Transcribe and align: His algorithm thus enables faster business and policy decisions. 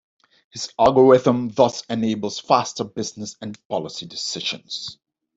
His 0.49 0.73
algorithm 0.79 1.49
thus 1.53 1.85
enables 1.85 2.39
faster 2.39 2.83
business 2.83 3.35
and 3.39 3.55
policy 3.67 4.07
decisions. 4.07 4.97